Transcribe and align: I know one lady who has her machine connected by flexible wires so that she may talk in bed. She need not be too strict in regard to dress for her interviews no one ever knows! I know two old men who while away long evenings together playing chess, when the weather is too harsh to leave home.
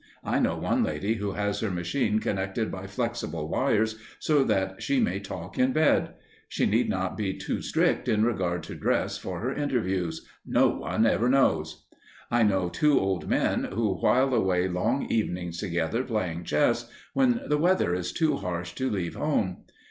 I 0.23 0.39
know 0.39 0.57
one 0.57 0.81
lady 0.81 1.13
who 1.13 1.33
has 1.33 1.59
her 1.59 1.69
machine 1.69 2.17
connected 2.17 2.71
by 2.71 2.87
flexible 2.87 3.47
wires 3.47 3.99
so 4.17 4.43
that 4.45 4.81
she 4.81 4.99
may 4.99 5.19
talk 5.19 5.59
in 5.59 5.73
bed. 5.73 6.15
She 6.49 6.65
need 6.65 6.89
not 6.89 7.15
be 7.15 7.35
too 7.37 7.61
strict 7.61 8.07
in 8.07 8.25
regard 8.25 8.63
to 8.63 8.73
dress 8.73 9.19
for 9.19 9.41
her 9.41 9.53
interviews 9.53 10.25
no 10.43 10.69
one 10.69 11.05
ever 11.05 11.29
knows! 11.29 11.85
I 12.31 12.41
know 12.41 12.67
two 12.67 12.99
old 12.99 13.29
men 13.29 13.65
who 13.73 13.93
while 13.93 14.33
away 14.33 14.67
long 14.67 15.05
evenings 15.11 15.59
together 15.59 16.03
playing 16.03 16.45
chess, 16.45 16.89
when 17.13 17.39
the 17.45 17.59
weather 17.59 17.93
is 17.93 18.11
too 18.11 18.37
harsh 18.37 18.73
to 18.73 18.89
leave 18.89 19.13
home. 19.13 19.65